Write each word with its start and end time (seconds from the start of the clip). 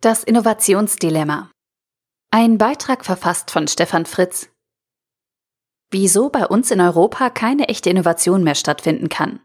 Das 0.00 0.22
Innovationsdilemma. 0.22 1.50
Ein 2.30 2.56
Beitrag 2.56 3.04
verfasst 3.04 3.50
von 3.50 3.66
Stefan 3.66 4.06
Fritz. 4.06 4.48
Wieso 5.90 6.28
bei 6.28 6.46
uns 6.46 6.70
in 6.70 6.80
Europa 6.80 7.30
keine 7.30 7.68
echte 7.68 7.90
Innovation 7.90 8.44
mehr 8.44 8.54
stattfinden 8.54 9.08
kann 9.08 9.40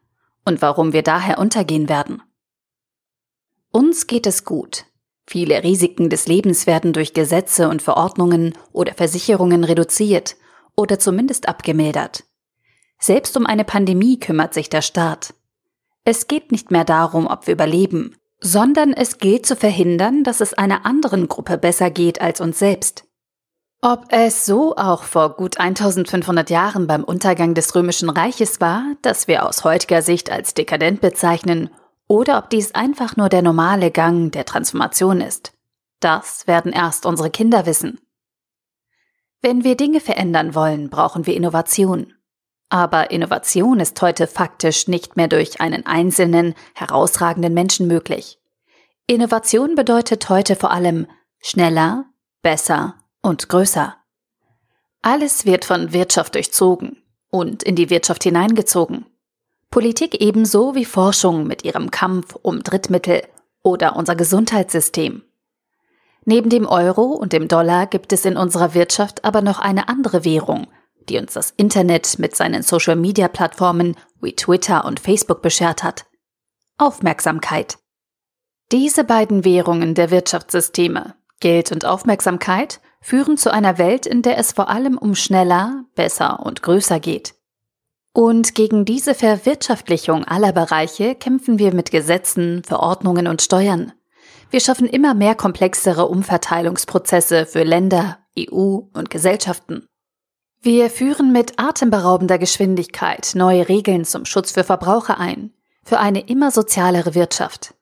und 0.46 0.62
warum 0.62 0.94
wir 0.94 1.02
daher 1.02 1.40
untergehen 1.40 1.90
werden. 1.90 2.22
Uns 3.72 4.06
geht 4.06 4.28
es 4.28 4.46
gut. 4.46 4.86
Viele 5.26 5.64
Risiken 5.64 6.12
des 6.12 6.28
Lebens 6.28 6.68
werden 6.68 6.94
durch 6.94 7.16
Gesetze 7.16 7.68
und 7.68 7.82
Verordnungen 7.82 8.56
oder 8.72 8.94
Versicherungen 8.94 9.64
reduziert 9.64 10.36
oder 10.76 11.00
zumindest 11.00 11.48
abgemildert. 11.48 12.26
Selbst 13.00 13.36
um 13.38 13.48
eine 13.48 13.64
Pandemie 13.64 14.20
kümmert 14.20 14.54
sich 14.54 14.70
der 14.70 14.84
Staat. 14.84 15.34
Es 16.04 16.28
geht 16.28 16.52
nicht 16.52 16.70
mehr 16.70 16.86
darum, 16.86 17.26
ob 17.26 17.48
wir 17.48 17.56
überleben, 17.56 18.18
sondern 18.44 18.94
es 18.94 19.18
gilt 19.18 19.46
zu 19.46 19.56
verhindern, 19.56 20.24
dass 20.24 20.42
es 20.42 20.54
einer 20.54 20.86
anderen 20.86 21.28
Gruppe 21.28 21.58
besser 21.58 21.90
geht 21.90 22.22
als 22.22 22.42
uns 22.42 22.60
selbst. 22.60 23.06
Ob 23.82 24.06
es 24.10 24.46
so 24.46 24.76
auch 24.76 25.04
vor 25.04 25.36
gut 25.36 25.60
1500 25.60 26.50
Jahren 26.50 26.86
beim 26.86 27.04
Untergang 27.04 27.54
des 27.54 27.74
römischen 27.74 28.10
Reiches 28.10 28.62
war, 28.62 28.84
das 29.02 29.28
wir 29.28 29.46
aus 29.48 29.64
heutiger 29.64 30.02
Sicht 30.02 30.30
als 30.32 30.54
dekadent 30.54 31.02
bezeichnen, 31.02 31.70
oder 32.08 32.38
ob 32.38 32.50
dies 32.50 32.76
einfach 32.76 33.16
nur 33.16 33.30
der 33.30 33.42
normale 33.42 33.92
Gang 33.92 34.32
der 34.32 34.46
Transformation 34.46 35.22
ist, 35.22 35.54
das 36.00 36.48
werden 36.48 36.74
erst 36.74 37.06
unsere 37.06 37.30
Kinder 37.30 37.66
wissen. 37.66 38.00
Wenn 39.42 39.64
wir 39.64 39.76
Dinge 39.76 40.00
verändern 40.00 40.54
wollen, 40.54 40.90
brauchen 40.90 41.26
wir 41.26 41.36
Innovation. 41.36 42.14
Aber 42.74 43.12
Innovation 43.12 43.80
ist 43.80 44.02
heute 44.02 44.26
faktisch 44.26 44.88
nicht 44.88 45.16
mehr 45.16 45.28
durch 45.28 45.62
einen 45.62 45.86
einzelnen, 45.86 46.56
herausragenden 46.74 47.54
Menschen 47.54 47.86
möglich. 47.86 48.40
Innovation 49.06 49.76
bedeutet 49.76 50.28
heute 50.28 50.56
vor 50.56 50.72
allem 50.72 51.06
schneller, 51.40 52.06
besser 52.42 52.96
und 53.22 53.48
größer. 53.48 53.96
Alles 55.04 55.46
wird 55.46 55.66
von 55.66 55.94
Wirtschaft 55.94 56.34
durchzogen 56.34 56.98
und 57.30 57.62
in 57.62 57.76
die 57.76 57.92
Wirtschaft 57.92 58.24
hineingezogen. 58.24 59.06
Politik 59.70 60.20
ebenso 60.20 60.74
wie 60.74 60.86
Forschung 60.86 61.46
mit 61.46 61.64
ihrem 61.64 61.92
Kampf 61.92 62.36
um 62.42 62.64
Drittmittel 62.64 63.22
oder 63.62 63.96
unser 63.96 64.16
Gesundheitssystem. 64.16 65.22
Neben 66.26 66.50
dem 66.50 66.66
Euro 66.66 67.04
und 67.04 67.34
dem 67.34 67.48
Dollar 67.48 67.86
gibt 67.86 68.14
es 68.14 68.26
in 68.26 68.36
unserer 68.36 68.74
Wirtschaft 68.74 69.24
aber 69.24 69.44
noch 69.44 69.60
eine 69.60 69.90
andere 69.90 70.26
Währung, 70.26 70.66
die 71.10 71.18
uns 71.18 71.34
das 71.34 71.52
Internet 71.52 72.20
mit 72.20 72.36
seinen 72.36 72.64
Social-Media-Plattformen 72.64 73.96
wie 74.22 74.36
Twitter 74.36 74.86
und 74.86 75.00
Facebook 75.00 75.42
beschert 75.42 75.84
hat. 75.84 76.06
Aufmerksamkeit. 76.78 77.78
Diese 78.72 79.04
beiden 79.04 79.46
Währungen 79.46 79.94
der 79.94 80.10
Wirtschaftssysteme, 80.10 81.16
Geld 81.40 81.72
und 81.72 81.86
Aufmerksamkeit, 81.86 82.80
führen 83.02 83.38
zu 83.38 83.52
einer 83.52 83.78
Welt, 83.78 84.06
in 84.06 84.22
der 84.22 84.38
es 84.38 84.54
vor 84.54 84.70
allem 84.70 84.98
um 84.98 85.14
schneller, 85.14 85.86
besser 85.96 86.40
und 86.44 86.64
größer 86.64 87.00
geht. 87.00 87.36
Und 88.14 88.56
gegen 88.56 88.86
diese 88.86 89.16
Verwirtschaftlichung 89.16 90.24
aller 90.24 90.52
Bereiche 90.52 91.16
kämpfen 91.16 91.60
wir 91.60 91.74
mit 91.74 91.92
Gesetzen, 91.92 92.64
Verordnungen 92.64 93.28
und 93.28 93.42
Steuern. 93.42 93.92
Wir 94.52 94.60
schaffen 94.60 94.88
immer 94.88 95.16
mehr 95.16 95.34
komplexere 95.34 96.08
Umverteilungsprozesse 96.08 97.48
für 97.48 97.64
Länder, 97.64 98.20
EU 98.38 98.82
und 98.94 99.10
Gesellschaften. 99.10 99.88
Wir 100.66 100.90
führen 100.90 101.34
mit 101.34 101.60
atemberaubender 101.60 102.38
Geschwindigkeit 102.38 103.34
neue 103.36 103.68
Regeln 103.68 104.06
zum 104.06 104.24
Schutz 104.24 104.54
für 104.54 104.64
Verbraucher 104.64 105.20
ein, 105.20 105.52
für 105.84 106.00
eine 106.00 106.22
immer 106.22 106.52
sozialere 106.52 107.16
Wirtschaft. 107.16 107.74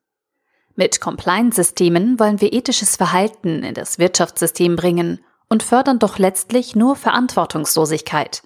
Mit 0.74 1.00
Compliance-Systemen 1.00 2.20
wollen 2.20 2.42
wir 2.42 2.54
ethisches 2.54 2.96
Verhalten 2.96 3.62
in 3.62 3.76
das 3.76 4.00
Wirtschaftssystem 4.00 4.78
bringen 4.78 5.20
und 5.48 5.62
fördern 5.62 6.00
doch 6.00 6.18
letztlich 6.18 6.76
nur 6.76 6.96
Verantwortungslosigkeit. 6.96 8.42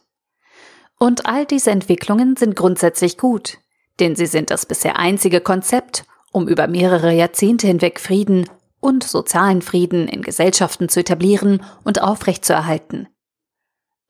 Und 0.99 1.27
all 1.27 1.45
diese 1.45 1.71
Entwicklungen 1.71 2.35
sind 2.35 2.57
grundsätzlich 2.57 3.17
gut, 3.17 3.59
denn 4.01 4.17
sie 4.17 4.25
sind 4.25 4.49
das 4.49 4.65
bisher 4.65 4.99
einzige 4.99 5.39
Konzept, 5.39 6.03
um 6.33 6.49
über 6.49 6.67
mehrere 6.67 7.13
Jahrzehnte 7.13 7.67
hinweg 7.67 8.01
Frieden 8.01 8.49
und 8.81 9.05
sozialen 9.05 9.61
Frieden 9.61 10.09
in 10.09 10.21
Gesellschaften 10.21 10.89
zu 10.89 10.99
etablieren 10.99 11.63
und 11.85 12.01
aufrechtzuerhalten. 12.01 13.07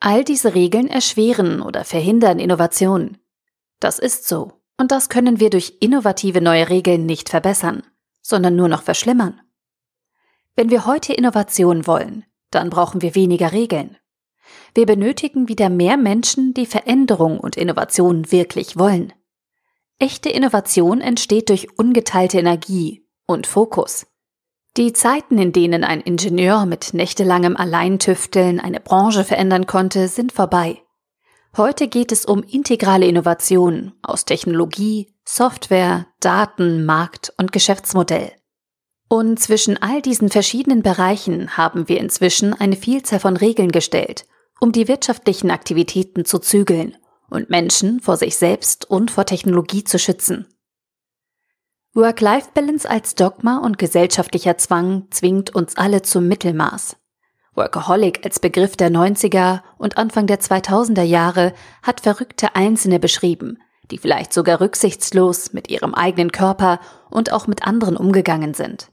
All 0.06 0.24
diese 0.24 0.54
Regeln 0.54 0.88
erschweren 0.88 1.64
oder 1.64 1.84
verhindern 1.84 2.38
Innovation. 2.38 3.18
Das 3.80 3.98
ist 3.98 4.28
so. 4.28 4.52
Und 4.78 4.92
das 4.92 5.10
können 5.10 5.40
wir 5.40 5.50
durch 5.50 5.78
innovative 5.80 6.42
neue 6.42 6.70
Regeln 6.70 7.08
nicht 7.08 7.30
verbessern, 7.30 7.82
sondern 8.22 8.56
nur 8.56 8.68
noch 8.68 8.84
verschlimmern. 8.84 9.42
Wenn 10.56 10.70
wir 10.70 10.86
heute 10.86 11.14
Innovation 11.14 11.88
wollen, 11.88 12.24
dann 12.52 12.70
brauchen 12.70 13.02
wir 13.02 13.16
weniger 13.16 13.52
Regeln. 13.52 13.98
Wir 14.76 14.86
benötigen 14.86 15.48
wieder 15.48 15.72
mehr 15.72 15.98
Menschen, 15.98 16.54
die 16.54 16.68
Veränderung 16.68 17.40
und 17.40 17.58
Innovation 17.58 18.32
wirklich 18.32 18.78
wollen. 18.78 19.12
Echte 19.98 20.30
Innovation 20.30 21.02
entsteht 21.02 21.50
durch 21.50 21.80
ungeteilte 21.80 22.38
Energie 22.38 23.08
und 23.26 23.48
Fokus. 23.48 24.06
Die 24.78 24.92
Zeiten, 24.92 25.38
in 25.38 25.54
denen 25.54 25.86
ein 25.86 26.02
Ingenieur 26.02 26.66
mit 26.66 26.94
nächtelangem 26.94 27.56
Alleintüfteln 27.56 28.60
eine 28.60 28.82
Branche 28.82 29.24
verändern 29.24 29.68
konnte, 29.68 30.10
sind 30.10 30.34
vorbei. 30.34 30.82
Heute 31.56 31.88
geht 31.88 32.12
es 32.12 32.26
um 32.26 32.44
integrale 32.44 33.08
Innovation 33.08 33.94
aus 34.02 34.26
Technologie, 34.26 35.14
Software, 35.24 36.08
Daten, 36.20 36.84
Markt 36.86 37.34
und 37.38 37.54
Geschäftsmodell. 37.54 38.34
Und 39.08 39.40
zwischen 39.40 39.82
all 39.82 40.02
diesen 40.02 40.28
verschiedenen 40.28 40.84
Bereichen 40.84 41.56
haben 41.56 41.88
wir 41.88 42.02
inzwischen 42.02 42.54
eine 42.54 42.76
Vielzahl 42.76 43.22
von 43.22 43.38
Regeln 43.38 43.72
gestellt, 43.72 44.26
um 44.60 44.74
die 44.74 44.90
wirtschaftlichen 44.90 45.52
Aktivitäten 45.52 46.26
zu 46.26 46.40
zügeln 46.40 46.98
und 47.30 47.50
Menschen 47.50 48.02
vor 48.02 48.18
sich 48.18 48.36
selbst 48.36 48.90
und 48.90 49.10
vor 49.10 49.26
Technologie 49.26 49.86
zu 49.86 49.98
schützen. 49.98 50.48
Work-Life-Balance 51.98 52.90
als 52.90 53.16
Dogma 53.16 53.60
und 53.60 53.78
gesellschaftlicher 53.78 54.58
Zwang 54.58 55.08
zwingt 55.12 55.56
uns 55.56 55.78
alle 55.78 56.02
zum 56.02 56.28
Mittelmaß. 56.28 56.98
Workaholic 57.54 58.26
als 58.26 58.42
Begriff 58.42 58.76
der 58.76 58.92
90er 58.92 59.62
und 59.78 59.98
Anfang 59.98 60.28
der 60.28 60.42
2000er 60.42 61.04
Jahre 61.04 61.54
hat 61.84 62.02
verrückte 62.02 62.54
Einzelne 62.54 63.00
beschrieben, 63.00 63.60
die 63.92 63.98
vielleicht 63.98 64.34
sogar 64.34 64.60
rücksichtslos 64.60 65.54
mit 65.54 65.70
ihrem 65.70 65.94
eigenen 65.94 66.34
Körper 66.34 66.82
und 67.10 67.32
auch 67.32 67.48
mit 67.48 67.66
anderen 67.66 67.96
umgegangen 67.96 68.54
sind. 68.54 68.92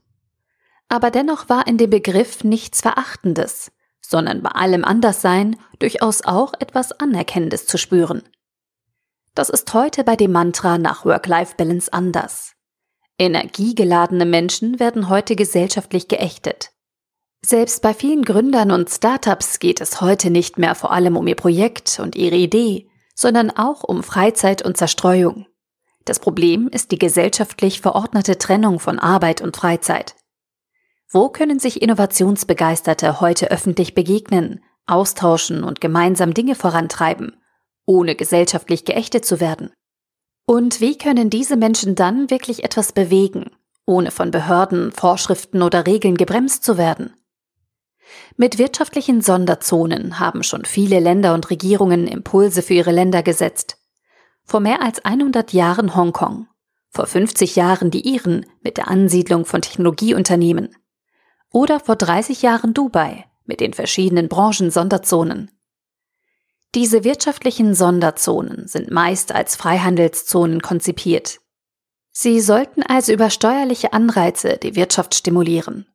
Aber 0.89 1.11
dennoch 1.11 1.49
war 1.49 1.67
in 1.67 1.79
dem 1.79 1.91
Begriff 1.91 2.45
nichts 2.45 2.83
Verachtendes, 2.83 3.73
sondern 4.01 4.43
bei 4.43 4.51
allem 4.51 4.85
Anderssein 4.85 5.57
durchaus 5.81 6.23
auch 6.23 6.53
etwas 6.61 6.93
Anerkennendes 6.93 7.67
zu 7.67 7.79
spüren. 7.79 8.23
Das 9.35 9.51
ist 9.51 9.75
heute 9.75 10.05
bei 10.05 10.15
dem 10.15 10.31
Mantra 10.31 10.79
nach 10.79 11.05
Work-Life-Balance 11.05 11.93
anders. 11.93 12.55
Energiegeladene 13.19 14.25
Menschen 14.25 14.81
werden 14.81 15.09
heute 15.09 15.37
gesellschaftlich 15.37 16.09
geächtet. 16.09 16.71
Selbst 17.45 17.83
bei 17.83 17.93
vielen 17.93 18.23
Gründern 18.23 18.71
und 18.71 18.89
Startups 18.89 19.59
geht 19.59 19.81
es 19.81 20.01
heute 20.01 20.31
nicht 20.31 20.59
mehr 20.59 20.75
vor 20.75 20.93
allem 20.93 21.17
um 21.17 21.27
ihr 21.27 21.35
Projekt 21.35 21.99
und 22.01 22.15
ihre 22.15 22.37
Idee, 22.37 22.89
sondern 23.15 23.51
auch 23.51 23.83
um 23.83 24.03
Freizeit 24.03 24.65
und 24.65 24.77
Zerstreuung. 24.77 25.47
Das 26.05 26.19
Problem 26.19 26.69
ist 26.69 26.91
die 26.91 26.99
gesellschaftlich 26.99 27.81
verordnete 27.81 28.39
Trennung 28.39 28.81
von 28.81 28.99
Arbeit 28.99 29.41
und 29.41 29.57
Freizeit. 29.57 30.15
Wo 31.11 31.29
können 31.29 31.59
sich 31.59 31.83
Innovationsbegeisterte 31.83 33.21
heute 33.21 33.51
öffentlich 33.51 33.95
begegnen, 33.95 34.65
austauschen 34.87 35.63
und 35.63 35.81
gemeinsam 35.81 36.35
Dinge 36.35 36.55
vorantreiben, 36.55 37.37
ohne 37.87 38.17
gesellschaftlich 38.17 38.85
geächtet 38.85 39.25
zu 39.25 39.41
werden? 39.41 39.73
Und 40.47 40.81
wie 40.81 40.99
können 40.99 41.31
diese 41.31 41.57
Menschen 41.57 41.95
dann 41.95 42.31
wirklich 42.31 42.65
etwas 42.65 42.93
bewegen, 42.93 43.51
ohne 43.87 44.11
von 44.11 44.31
Behörden, 44.31 44.93
Vorschriften 44.93 45.63
oder 45.63 45.87
Regeln 45.87 46.17
gebremst 46.17 46.65
zu 46.65 46.77
werden? 46.77 47.15
Mit 48.37 48.59
wirtschaftlichen 48.59 49.23
Sonderzonen 49.23 50.19
haben 50.19 50.43
schon 50.43 50.65
viele 50.65 51.01
Länder 51.01 51.35
und 51.35 51.51
Regierungen 51.51 52.07
Impulse 52.07 52.63
für 52.63 52.75
ihre 52.75 52.93
Länder 52.93 53.23
gesetzt. 53.23 53.79
Vor 54.45 54.61
mehr 54.61 54.83
als 54.83 55.05
100 55.05 55.53
Jahren 55.53 55.95
Hongkong, 55.95 56.49
vor 56.91 57.07
50 57.07 57.57
Jahren 57.57 57.91
die 57.91 58.07
Iren 58.07 58.45
mit 58.61 58.77
der 58.77 58.89
Ansiedlung 58.89 59.47
von 59.47 59.63
Technologieunternehmen 59.63 60.75
oder 61.51 61.81
vor 61.81 61.97
30 61.97 62.43
Jahren 62.43 62.75
Dubai 62.75 63.25
mit 63.45 63.61
den 63.61 63.73
verschiedenen 63.73 64.29
Branchen-Sonderzonen. 64.29 65.51
Diese 66.75 67.05
wirtschaftlichen 67.05 67.75
Sonderzonen 67.75 68.67
sind 68.67 68.91
meist 68.91 69.33
als 69.33 69.57
Freihandelszonen 69.57 70.63
konzipiert. 70.63 71.41
Sie 72.13 72.41
sollten 72.41 72.83
also 72.83 73.13
über 73.13 73.29
steuerliche 73.29 73.93
Anreize 73.93 74.57
die 74.57 74.75
Wirtschaft 74.75 75.15
stimulieren. 75.15 75.87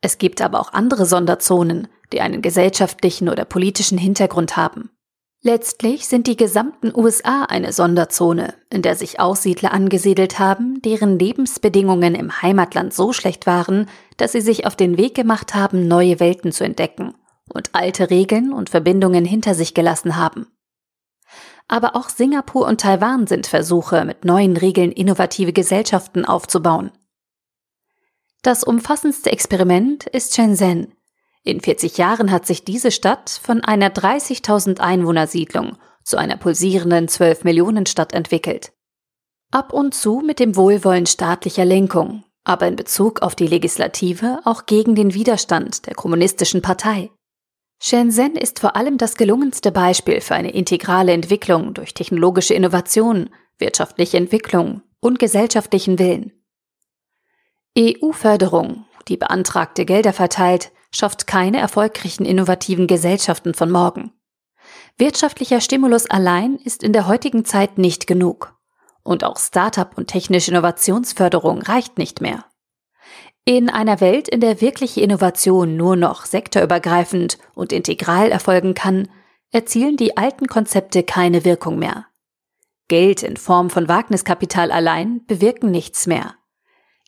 Es 0.00 0.18
gibt 0.18 0.42
aber 0.42 0.60
auch 0.60 0.72
andere 0.72 1.06
Sonderzonen, 1.06 1.86
die 2.12 2.20
einen 2.20 2.42
gesellschaftlichen 2.42 3.28
oder 3.28 3.44
politischen 3.44 3.98
Hintergrund 3.98 4.56
haben. 4.56 4.90
Letztlich 5.42 6.08
sind 6.08 6.26
die 6.26 6.36
gesamten 6.36 6.92
USA 6.92 7.44
eine 7.44 7.72
Sonderzone, 7.72 8.54
in 8.68 8.82
der 8.82 8.96
sich 8.96 9.20
Aussiedler 9.20 9.72
angesiedelt 9.72 10.40
haben, 10.40 10.82
deren 10.82 11.20
Lebensbedingungen 11.20 12.16
im 12.16 12.42
Heimatland 12.42 12.92
so 12.92 13.12
schlecht 13.12 13.46
waren, 13.46 13.88
dass 14.16 14.32
sie 14.32 14.40
sich 14.40 14.66
auf 14.66 14.74
den 14.74 14.96
Weg 14.98 15.14
gemacht 15.14 15.54
haben, 15.54 15.86
neue 15.86 16.18
Welten 16.18 16.50
zu 16.50 16.64
entdecken 16.64 17.14
und 17.56 17.70
alte 17.72 18.10
Regeln 18.10 18.52
und 18.52 18.70
Verbindungen 18.70 19.24
hinter 19.24 19.54
sich 19.54 19.74
gelassen 19.74 20.16
haben. 20.16 20.46
Aber 21.68 21.96
auch 21.96 22.08
Singapur 22.08 22.66
und 22.66 22.80
Taiwan 22.80 23.26
sind 23.26 23.46
Versuche, 23.46 24.04
mit 24.04 24.24
neuen 24.24 24.56
Regeln 24.56 24.92
innovative 24.92 25.52
Gesellschaften 25.52 26.24
aufzubauen. 26.24 26.92
Das 28.42 28.62
umfassendste 28.62 29.32
Experiment 29.32 30.06
ist 30.06 30.36
Shenzhen. 30.36 30.94
In 31.42 31.60
40 31.60 31.98
Jahren 31.98 32.30
hat 32.30 32.46
sich 32.46 32.64
diese 32.64 32.92
Stadt 32.92 33.30
von 33.42 33.64
einer 33.64 33.88
30.000 33.88 34.78
Einwohnersiedlung 34.78 35.76
zu 36.04 36.16
einer 36.16 36.36
pulsierenden 36.36 37.08
12 37.08 37.42
Millionen 37.42 37.86
Stadt 37.86 38.12
entwickelt. 38.12 38.72
Ab 39.50 39.72
und 39.72 39.94
zu 39.94 40.22
mit 40.24 40.38
dem 40.38 40.54
Wohlwollen 40.54 41.06
staatlicher 41.06 41.64
Lenkung, 41.64 42.24
aber 42.44 42.68
in 42.68 42.76
Bezug 42.76 43.22
auf 43.22 43.34
die 43.34 43.46
Legislative 43.46 44.40
auch 44.44 44.66
gegen 44.66 44.94
den 44.94 45.14
Widerstand 45.14 45.86
der 45.86 45.94
kommunistischen 45.94 46.62
Partei. 46.62 47.10
Shenzhen 47.78 48.36
ist 48.36 48.58
vor 48.58 48.76
allem 48.76 48.98
das 48.98 49.16
gelungenste 49.16 49.70
Beispiel 49.70 50.20
für 50.20 50.34
eine 50.34 50.52
integrale 50.52 51.12
Entwicklung 51.12 51.74
durch 51.74 51.94
technologische 51.94 52.54
Innovation, 52.54 53.30
wirtschaftliche 53.58 54.16
Entwicklung 54.16 54.82
und 55.00 55.18
gesellschaftlichen 55.18 55.98
Willen. 55.98 56.32
EU-Förderung, 57.78 58.86
die 59.08 59.16
beantragte 59.16 59.84
Gelder 59.84 60.12
verteilt, 60.12 60.72
schafft 60.90 61.26
keine 61.26 61.58
erfolgreichen 61.58 62.24
innovativen 62.24 62.86
Gesellschaften 62.86 63.52
von 63.52 63.70
morgen. 63.70 64.12
Wirtschaftlicher 64.96 65.60
Stimulus 65.60 66.08
allein 66.08 66.56
ist 66.56 66.82
in 66.82 66.94
der 66.94 67.06
heutigen 67.06 67.44
Zeit 67.44 67.76
nicht 67.76 68.06
genug. 68.06 68.54
Und 69.02 69.22
auch 69.22 69.38
Start-up 69.38 69.98
und 69.98 70.08
technische 70.08 70.50
Innovationsförderung 70.50 71.60
reicht 71.62 71.98
nicht 71.98 72.20
mehr. 72.20 72.46
In 73.48 73.70
einer 73.70 74.00
Welt, 74.00 74.28
in 74.28 74.40
der 74.40 74.60
wirkliche 74.60 75.00
Innovation 75.00 75.76
nur 75.76 75.94
noch 75.94 76.24
sektorübergreifend 76.24 77.38
und 77.54 77.72
integral 77.72 78.32
erfolgen 78.32 78.74
kann, 78.74 79.08
erzielen 79.52 79.96
die 79.96 80.16
alten 80.16 80.48
Konzepte 80.48 81.04
keine 81.04 81.44
Wirkung 81.44 81.78
mehr. 81.78 82.06
Geld 82.88 83.22
in 83.22 83.36
Form 83.36 83.70
von 83.70 83.88
Wagniskapital 83.88 84.72
allein 84.72 85.24
bewirken 85.26 85.70
nichts 85.70 86.08
mehr. 86.08 86.34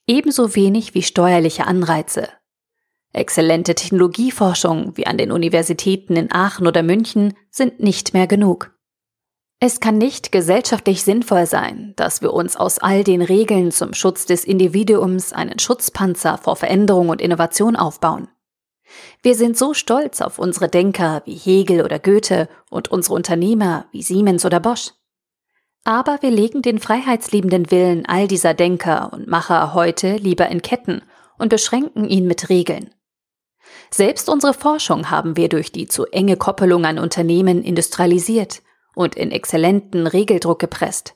Ebenso 0.06 0.54
wenig 0.54 0.94
wie 0.94 1.02
steuerliche 1.02 1.66
Anreize. 1.66 2.28
Exzellente 3.12 3.74
Technologieforschung 3.74 4.96
wie 4.96 5.08
an 5.08 5.18
den 5.18 5.32
Universitäten 5.32 6.14
in 6.14 6.30
Aachen 6.30 6.68
oder 6.68 6.84
München 6.84 7.34
sind 7.50 7.80
nicht 7.80 8.14
mehr 8.14 8.28
genug. 8.28 8.77
Es 9.60 9.80
kann 9.80 9.98
nicht 9.98 10.30
gesellschaftlich 10.30 11.02
sinnvoll 11.02 11.46
sein, 11.46 11.92
dass 11.96 12.22
wir 12.22 12.32
uns 12.32 12.54
aus 12.56 12.78
all 12.78 13.02
den 13.02 13.22
Regeln 13.22 13.72
zum 13.72 13.92
Schutz 13.92 14.24
des 14.24 14.44
Individuums 14.44 15.32
einen 15.32 15.58
Schutzpanzer 15.58 16.38
vor 16.38 16.54
Veränderung 16.54 17.08
und 17.08 17.20
Innovation 17.20 17.74
aufbauen. 17.74 18.28
Wir 19.20 19.34
sind 19.34 19.58
so 19.58 19.74
stolz 19.74 20.20
auf 20.20 20.38
unsere 20.38 20.68
Denker 20.68 21.22
wie 21.24 21.34
Hegel 21.34 21.82
oder 21.82 21.98
Goethe 21.98 22.48
und 22.70 22.88
unsere 22.88 23.16
Unternehmer 23.16 23.86
wie 23.90 24.02
Siemens 24.02 24.46
oder 24.46 24.60
Bosch. 24.60 24.92
Aber 25.82 26.18
wir 26.20 26.30
legen 26.30 26.62
den 26.62 26.78
freiheitsliebenden 26.78 27.72
Willen 27.72 28.06
all 28.06 28.28
dieser 28.28 28.54
Denker 28.54 29.12
und 29.12 29.26
Macher 29.26 29.74
heute 29.74 30.16
lieber 30.16 30.48
in 30.48 30.62
Ketten 30.62 31.02
und 31.36 31.48
beschränken 31.48 32.08
ihn 32.08 32.28
mit 32.28 32.48
Regeln. 32.48 32.94
Selbst 33.90 34.28
unsere 34.28 34.54
Forschung 34.54 35.10
haben 35.10 35.36
wir 35.36 35.48
durch 35.48 35.72
die 35.72 35.88
zu 35.88 36.06
enge 36.06 36.36
Koppelung 36.36 36.84
an 36.84 36.98
Unternehmen 37.00 37.64
industrialisiert 37.64 38.62
und 38.98 39.14
in 39.14 39.30
exzellenten 39.30 40.08
Regeldruck 40.08 40.58
gepresst, 40.58 41.14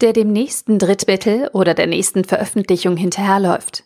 der 0.00 0.14
dem 0.14 0.32
nächsten 0.32 0.78
Drittmittel 0.78 1.50
oder 1.52 1.74
der 1.74 1.86
nächsten 1.86 2.24
Veröffentlichung 2.24 2.96
hinterherläuft. 2.96 3.84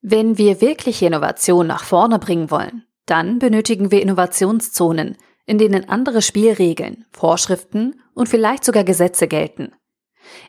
Wenn 0.00 0.38
wir 0.38 0.60
wirkliche 0.60 1.06
Innovation 1.06 1.66
nach 1.66 1.82
vorne 1.82 2.20
bringen 2.20 2.52
wollen, 2.52 2.84
dann 3.06 3.40
benötigen 3.40 3.90
wir 3.90 4.00
Innovationszonen, 4.00 5.16
in 5.44 5.58
denen 5.58 5.88
andere 5.88 6.22
Spielregeln, 6.22 7.04
Vorschriften 7.10 8.00
und 8.14 8.28
vielleicht 8.28 8.64
sogar 8.64 8.84
Gesetze 8.84 9.26
gelten. 9.26 9.72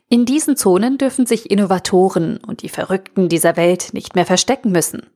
In 0.07 0.25
diesen 0.25 0.55
Zonen 0.55 0.99
dürfen 0.99 1.25
sich 1.25 1.49
Innovatoren 1.49 2.37
und 2.45 2.61
die 2.61 2.69
Verrückten 2.69 3.27
dieser 3.27 3.57
Welt 3.57 3.89
nicht 3.93 4.13
mehr 4.13 4.27
verstecken 4.27 4.71
müssen. 4.71 5.09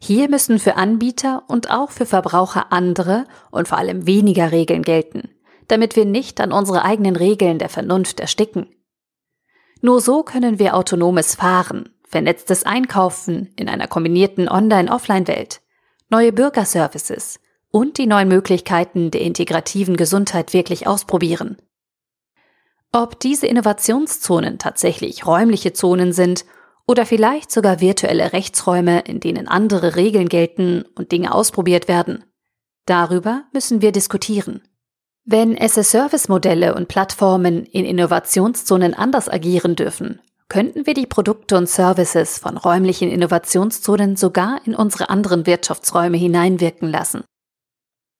Hier 0.00 0.28
müssen 0.28 0.58
für 0.58 0.74
Anbieter 0.74 1.44
und 1.46 1.70
auch 1.70 1.92
für 1.92 2.06
Verbraucher 2.06 2.72
andere 2.72 3.26
und 3.52 3.68
vor 3.68 3.78
allem 3.78 4.08
weniger 4.08 4.50
Regeln 4.50 4.82
gelten 4.82 5.28
damit 5.68 5.96
wir 5.96 6.04
nicht 6.04 6.40
an 6.40 6.52
unsere 6.52 6.84
eigenen 6.84 7.16
Regeln 7.16 7.58
der 7.58 7.68
Vernunft 7.68 8.20
ersticken. 8.20 8.74
Nur 9.80 10.00
so 10.00 10.22
können 10.22 10.58
wir 10.58 10.74
autonomes 10.74 11.36
Fahren, 11.36 11.90
vernetztes 12.08 12.64
Einkaufen 12.64 13.52
in 13.56 13.68
einer 13.68 13.86
kombinierten 13.86 14.48
Online-Offline-Welt, 14.48 15.60
neue 16.08 16.32
Bürgerservices 16.32 17.38
und 17.70 17.98
die 17.98 18.06
neuen 18.06 18.28
Möglichkeiten 18.28 19.10
der 19.10 19.20
integrativen 19.20 19.96
Gesundheit 19.96 20.52
wirklich 20.52 20.86
ausprobieren. 20.86 21.58
Ob 22.92 23.20
diese 23.20 23.46
Innovationszonen 23.46 24.58
tatsächlich 24.58 25.26
räumliche 25.26 25.74
Zonen 25.74 26.14
sind 26.14 26.46
oder 26.86 27.04
vielleicht 27.04 27.52
sogar 27.52 27.80
virtuelle 27.80 28.32
Rechtsräume, 28.32 29.00
in 29.00 29.20
denen 29.20 29.46
andere 29.46 29.94
Regeln 29.94 30.30
gelten 30.30 30.86
und 30.94 31.12
Dinge 31.12 31.34
ausprobiert 31.34 31.86
werden, 31.86 32.24
darüber 32.86 33.44
müssen 33.52 33.82
wir 33.82 33.92
diskutieren. 33.92 34.62
Wenn 35.30 35.60
as-a-Service-Modelle 35.60 36.74
und 36.74 36.88
Plattformen 36.88 37.66
in 37.66 37.84
Innovationszonen 37.84 38.94
anders 38.94 39.28
agieren 39.28 39.76
dürfen, 39.76 40.22
könnten 40.48 40.86
wir 40.86 40.94
die 40.94 41.04
Produkte 41.04 41.58
und 41.58 41.68
Services 41.68 42.38
von 42.38 42.56
räumlichen 42.56 43.10
Innovationszonen 43.10 44.16
sogar 44.16 44.62
in 44.64 44.74
unsere 44.74 45.10
anderen 45.10 45.44
Wirtschaftsräume 45.44 46.16
hineinwirken 46.16 46.88
lassen. 46.88 47.24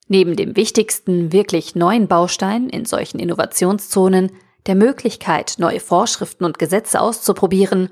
Neben 0.07 0.37
dem 0.37 0.55
wichtigsten, 0.55 1.33
wirklich 1.33 1.75
neuen 1.75 2.09
Baustein 2.09 2.69
in 2.69 2.85
solchen 2.85 3.21
Innovationszonen, 3.21 4.31
der 4.67 4.75
Möglichkeit, 4.75 5.55
neue 5.57 5.81
Vorschriften 5.81 6.45
und 6.45 6.59
Gesetze 6.59 7.01
auszuprobieren, 7.01 7.89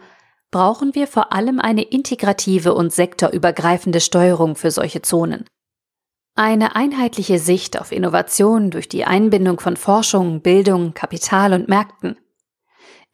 brauchen 0.50 0.94
wir 0.94 1.06
vor 1.06 1.32
allem 1.32 1.58
eine 1.58 1.84
integrative 1.84 2.74
und 2.74 2.92
sektorübergreifende 2.92 4.02
Steuerung 4.02 4.56
für 4.56 4.70
solche 4.70 5.00
Zonen. 5.00 5.46
Eine 6.38 6.76
einheitliche 6.76 7.38
Sicht 7.38 7.80
auf 7.80 7.92
Innovation 7.92 8.70
durch 8.70 8.90
die 8.90 9.06
Einbindung 9.06 9.58
von 9.58 9.74
Forschung, 9.74 10.42
Bildung, 10.42 10.92
Kapital 10.92 11.54
und 11.54 11.66
Märkten. 11.66 12.18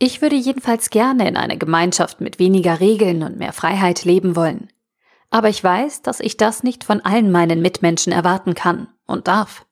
Ich 0.01 0.21
würde 0.21 0.35
jedenfalls 0.35 0.91
gerne 0.91 1.29
in 1.29 1.37
einer 1.37 1.57
Gemeinschaft 1.57 2.21
mit 2.21 2.41
weniger 2.41 2.81
Regeln 2.81 3.23
und 3.23 3.39
mehr 3.39 3.53
Freiheit 3.53 4.05
leben 4.05 4.35
wollen. 4.35 4.71
Aber 5.31 5.49
ich 5.49 5.63
weiß, 5.63 6.03
dass 6.03 6.19
ich 6.19 6.37
das 6.37 6.65
nicht 6.65 6.83
von 6.83 7.01
allen 7.03 7.31
meinen 7.31 7.63
Mitmenschen 7.63 8.13
erwarten 8.13 8.55
kann 8.55 8.89
und 9.07 9.29
darf. 9.29 9.67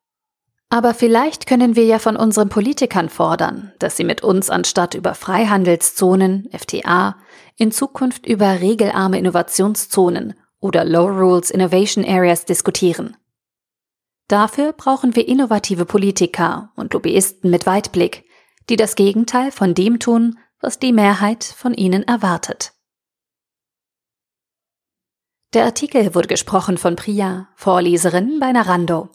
Aber 0.68 0.94
vielleicht 0.94 1.48
können 1.48 1.74
wir 1.74 1.86
ja 1.86 1.98
von 1.98 2.14
unseren 2.14 2.50
Politikern 2.50 3.08
fordern, 3.08 3.72
dass 3.80 3.96
sie 3.96 4.04
mit 4.04 4.22
uns 4.22 4.48
anstatt 4.48 4.94
über 4.94 5.16
Freihandelszonen, 5.16 6.48
FTA, 6.56 7.16
in 7.56 7.72
Zukunft 7.72 8.26
über 8.26 8.60
regelarme 8.60 9.18
Innovationszonen 9.18 10.34
oder 10.60 10.84
Low 10.84 11.08
Rules 11.08 11.50
Innovation 11.50 12.04
Areas 12.04 12.44
diskutieren. 12.44 13.16
Dafür 14.30 14.72
brauchen 14.72 15.16
wir 15.16 15.26
innovative 15.26 15.84
Politiker 15.84 16.70
und 16.76 16.94
Lobbyisten 16.94 17.50
mit 17.50 17.66
Weitblick, 17.66 18.24
die 18.68 18.76
das 18.76 18.94
Gegenteil 18.94 19.50
von 19.50 19.74
dem 19.74 19.98
tun, 19.98 20.38
was 20.60 20.78
die 20.78 20.92
Mehrheit 20.92 21.42
von 21.42 21.74
ihnen 21.74 22.04
erwartet. 22.04 22.72
Der 25.52 25.64
Artikel 25.64 26.14
wurde 26.14 26.28
gesprochen 26.28 26.78
von 26.78 26.94
Priya, 26.94 27.48
Vorleserin 27.56 28.38
bei 28.38 28.52
Narando. 28.52 29.08